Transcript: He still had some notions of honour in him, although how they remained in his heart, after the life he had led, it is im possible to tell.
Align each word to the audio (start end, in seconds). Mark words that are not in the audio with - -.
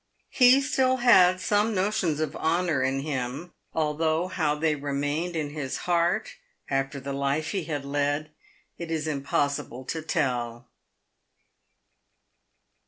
He 0.31 0.61
still 0.61 0.97
had 0.97 1.39
some 1.39 1.75
notions 1.75 2.19
of 2.19 2.35
honour 2.35 2.81
in 2.81 3.01
him, 3.01 3.53
although 3.71 4.29
how 4.29 4.55
they 4.55 4.73
remained 4.73 5.35
in 5.35 5.51
his 5.51 5.77
heart, 5.85 6.37
after 6.71 6.99
the 6.99 7.13
life 7.13 7.49
he 7.51 7.65
had 7.65 7.85
led, 7.85 8.31
it 8.79 8.89
is 8.89 9.05
im 9.07 9.21
possible 9.21 9.85
to 9.85 10.01
tell. 10.01 10.65